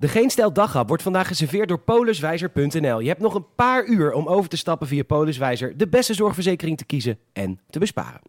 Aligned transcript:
De 0.00 0.08
Geen 0.08 0.30
Stel 0.30 0.52
wordt 0.86 1.02
vandaag 1.02 1.26
geserveerd 1.26 1.68
door 1.68 1.78
poliswijzer.nl. 1.78 3.00
Je 3.00 3.08
hebt 3.08 3.20
nog 3.20 3.34
een 3.34 3.46
paar 3.54 3.86
uur 3.86 4.12
om 4.12 4.26
over 4.26 4.50
te 4.50 4.56
stappen 4.56 4.86
via 4.86 5.02
Poliswijzer, 5.02 5.76
de 5.76 5.88
beste 5.88 6.14
zorgverzekering 6.14 6.76
te 6.76 6.84
kiezen 6.84 7.18
en 7.32 7.60
te 7.70 7.78
besparen. 7.78 8.20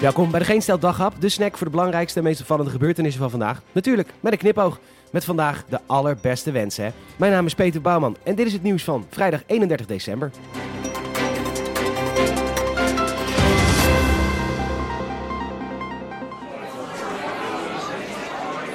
Welkom 0.00 0.30
bij 0.30 0.40
de 0.40 0.46
Geen 0.46 0.62
Stel 0.62 0.78
de 1.18 1.28
snack 1.28 1.56
voor 1.56 1.66
de 1.66 1.72
belangrijkste 1.72 2.18
en 2.18 2.24
meest 2.24 2.40
opvallende 2.40 2.70
gebeurtenissen 2.70 3.20
van 3.20 3.30
vandaag. 3.30 3.62
Natuurlijk 3.72 4.08
met 4.20 4.32
een 4.32 4.38
knipoog. 4.38 4.80
Met 5.10 5.24
vandaag 5.24 5.64
de 5.68 5.80
allerbeste 5.86 6.50
wensen. 6.50 6.92
Mijn 7.16 7.32
naam 7.32 7.46
is 7.46 7.54
Peter 7.54 7.80
Bouwman 7.80 8.16
en 8.22 8.34
dit 8.34 8.46
is 8.46 8.52
het 8.52 8.62
nieuws 8.62 8.84
van 8.84 9.06
vrijdag 9.10 9.42
31 9.46 9.86
december. 9.86 10.30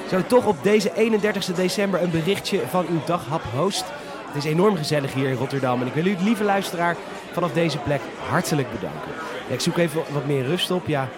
Zo 0.09 0.21
toch 0.27 0.45
op 0.45 0.63
deze 0.63 0.95
31 0.95 1.45
december 1.45 2.01
een 2.01 2.11
berichtje 2.11 2.61
van 2.67 2.85
uw 2.89 3.01
daghap 3.05 3.41
host. 3.55 3.85
Het 4.31 4.43
is 4.43 4.51
enorm 4.51 4.75
gezellig 4.75 5.13
hier 5.13 5.29
in 5.29 5.35
Rotterdam 5.35 5.81
en 5.81 5.87
ik 5.87 5.93
wil 5.93 6.05
u, 6.05 6.15
lieve 6.19 6.43
luisteraar, 6.43 6.95
vanaf 7.31 7.51
deze 7.51 7.77
plek 7.77 8.01
hartelijk 8.29 8.71
bedanken. 8.71 9.11
Ik 9.47 9.59
zoek 9.59 9.77
even 9.77 10.01
wat 10.11 10.25
meer 10.25 10.45
rust 10.45 10.71
op. 10.71 10.87
Ja, 10.87 11.09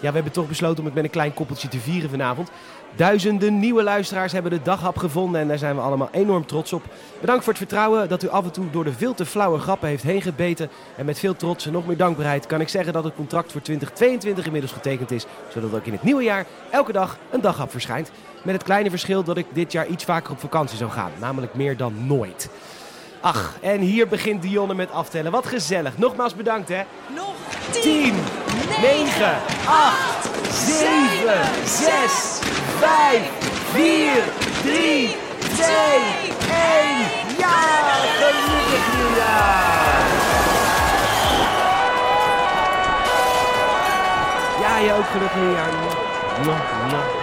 ja, 0.00 0.08
we 0.08 0.14
hebben 0.14 0.32
toch 0.32 0.48
besloten 0.48 0.78
om 0.78 0.84
het 0.84 0.94
met 0.94 1.04
een 1.04 1.10
klein 1.10 1.34
koppeltje 1.34 1.68
te 1.68 1.78
vieren 1.78 2.10
vanavond. 2.10 2.50
Duizenden 2.96 3.58
nieuwe 3.58 3.82
luisteraars 3.82 4.32
hebben 4.32 4.50
de 4.50 4.62
daghap 4.62 4.96
gevonden 4.96 5.40
en 5.40 5.48
daar 5.48 5.58
zijn 5.58 5.74
we 5.74 5.80
allemaal 5.80 6.08
enorm 6.12 6.46
trots 6.46 6.72
op. 6.72 6.82
Bedankt 7.20 7.44
voor 7.44 7.52
het 7.52 7.62
vertrouwen 7.62 8.08
dat 8.08 8.22
u 8.22 8.28
af 8.28 8.44
en 8.44 8.50
toe 8.50 8.70
door 8.70 8.84
de 8.84 8.92
veel 8.92 9.14
te 9.14 9.26
flauwe 9.26 9.58
grappen 9.58 9.88
heeft 9.88 10.02
heen 10.02 10.22
gebeten. 10.22 10.70
En 10.96 11.04
met 11.04 11.18
veel 11.18 11.36
trots 11.36 11.66
en 11.66 11.72
nog 11.72 11.86
meer 11.86 11.96
dankbaarheid 11.96 12.46
kan 12.46 12.60
ik 12.60 12.68
zeggen 12.68 12.92
dat 12.92 13.04
het 13.04 13.14
contract 13.14 13.52
voor 13.52 13.60
2022 13.60 14.44
inmiddels 14.44 14.72
getekend 14.72 15.10
is. 15.10 15.26
Zodat 15.48 15.74
ook 15.74 15.86
in 15.86 15.92
het 15.92 16.02
nieuwe 16.02 16.22
jaar 16.22 16.46
elke 16.70 16.92
dag 16.92 17.18
een 17.30 17.40
daghap 17.40 17.70
verschijnt. 17.70 18.10
Met 18.42 18.54
het 18.54 18.64
kleine 18.64 18.90
verschil 18.90 19.22
dat 19.22 19.36
ik 19.36 19.46
dit 19.52 19.72
jaar 19.72 19.86
iets 19.86 20.04
vaker 20.04 20.32
op 20.32 20.40
vakantie 20.40 20.76
zou 20.76 20.90
gaan. 20.90 21.10
Namelijk 21.20 21.54
meer 21.54 21.76
dan 21.76 22.06
nooit. 22.06 22.50
Ach, 23.20 23.56
en 23.60 23.80
hier 23.80 24.08
begint 24.08 24.42
Dionne 24.42 24.74
met 24.74 24.90
aftellen. 24.90 25.32
Wat 25.32 25.46
gezellig. 25.46 25.98
Nogmaals 25.98 26.34
bedankt 26.34 26.68
hè. 26.68 26.82
Nog 27.14 27.34
10, 27.70 28.14
9, 28.80 29.42
8, 29.66 30.30
7, 30.50 31.34
6, 31.64 32.40
5, 32.78 33.20
4, 33.72 34.10
3, 34.62 35.16
2, 35.38 35.66
1. 35.66 36.98
Ja, 37.38 37.56
gelukkig 38.18 38.84
nieuwjaar. 38.96 40.08
Ja, 44.60 44.76
je 44.78 44.92
ook 44.92 45.06
gelukkig 45.12 45.40
nieuwjaar. 45.40 45.68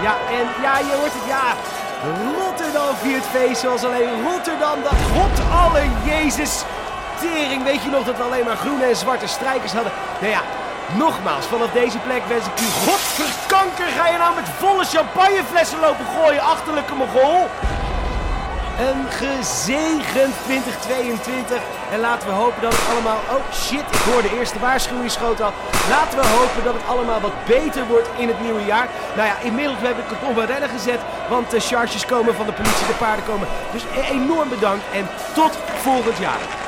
Ja, 0.02 0.16
en 0.30 0.48
ja, 0.62 0.78
je 0.78 0.96
hoort 1.00 1.14
het, 1.14 1.28
ja. 1.28 1.56
Rotterdam 2.40 2.96
viert 3.02 3.26
feest 3.26 3.62
zoals 3.62 3.84
alleen 3.84 4.24
Rotterdam 4.24 4.84
dat 4.84 4.98
God 5.14 5.62
alle 5.62 5.84
Jezus 6.06 6.64
tering. 7.20 7.64
Weet 7.64 7.84
je 7.84 7.90
nog 7.90 8.04
dat 8.04 8.18
we 8.18 8.24
alleen 8.24 8.46
maar 8.46 8.56
groene 8.56 8.86
en 8.86 8.96
zwarte 8.96 9.28
strijkers 9.28 9.74
hadden? 9.74 9.92
Nou 10.20 10.32
ja, 10.32 10.42
nogmaals, 10.96 11.46
vanaf 11.46 11.72
deze 11.72 11.98
plek 11.98 12.24
wens 12.28 12.46
ik 12.46 12.60
u 12.62 12.70
godverkanker. 12.86 13.88
Ga 13.88 14.08
je 14.08 14.18
nou 14.18 14.36
met 14.36 14.50
volle 14.58 14.86
champagneflessen 14.86 15.80
lopen 15.80 16.06
gooien, 16.16 16.42
achterlijke 16.42 16.94
mogol? 16.94 17.50
Een 18.80 19.12
gezegend 19.12 20.34
2022. 20.44 21.62
En 21.92 22.00
laten 22.00 22.28
we 22.28 22.34
hopen 22.34 22.62
dat 22.62 22.74
het 22.74 22.90
allemaal... 22.92 23.20
Oh 23.30 23.54
shit, 23.54 23.86
ik 23.92 24.04
hoor 24.12 24.22
de 24.22 24.38
eerste 24.38 24.60
waarschuwingsschoot 24.60 25.42
al. 25.42 25.54
Laten 25.90 26.20
we 26.20 26.26
hopen 26.26 26.64
dat 26.64 26.74
het 26.74 26.88
allemaal 26.88 27.22
wat 27.22 27.46
beter 27.46 27.88
wordt 27.88 28.10
in 28.18 28.28
het 28.28 28.42
nieuwe 28.42 28.66
jaar. 28.66 28.88
Nou 29.16 29.28
ja, 29.28 29.36
inmiddels 29.42 29.80
heb 29.82 29.98
ik 29.98 30.04
het 30.08 30.30
op 30.30 30.38
een 30.38 30.46
rennen 30.46 30.70
gezet. 30.70 31.00
Want 31.30 31.52
de 31.52 31.60
charges 31.60 32.06
komen 32.06 32.36
van 32.36 32.46
de 32.46 32.52
politie, 32.52 32.88
de 32.88 32.94
paarden 32.94 33.26
komen. 33.26 33.48
Dus 33.72 33.84
enorm 34.10 34.50
bedankt 34.50 34.84
en 34.94 35.08
tot 35.34 35.58
volgend 35.82 36.18
jaar. 36.18 36.67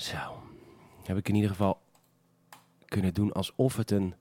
Zo, 0.00 0.42
heb 1.04 1.16
ik 1.16 1.28
in 1.28 1.34
ieder 1.34 1.50
geval 1.50 1.82
kunnen 2.84 3.14
doen 3.14 3.32
alsof 3.32 3.76
het 3.76 3.90
een 3.90 4.14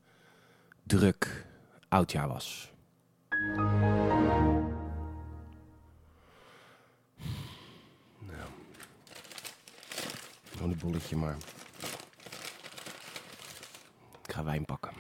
druk 0.84 1.46
oudjaar 1.88 2.28
was. 2.28 2.72
Nou, 8.20 8.50
een 10.62 10.78
bolletje 10.78 11.16
maar. 11.16 11.38
Ik 14.24 14.32
ga 14.34 14.44
wijn 14.44 14.66
pakken. 14.66 14.94